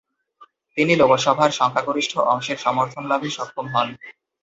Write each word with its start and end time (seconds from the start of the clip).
তিনি 0.77 0.93
লোকসভার 0.95 1.51
সংখ্যাগরিষ্ঠ 1.51 2.13
অংশের 2.33 2.57
সমর্থন 2.57 3.03
লাভে 3.07 3.29
সক্ষম 3.37 3.65
হন। 3.73 3.87